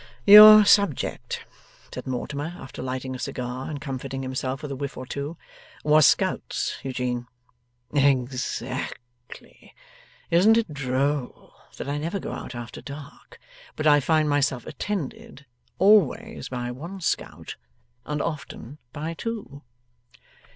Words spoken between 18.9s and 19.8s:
by two?